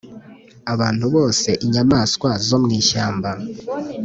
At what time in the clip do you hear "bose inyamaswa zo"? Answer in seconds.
1.15-2.57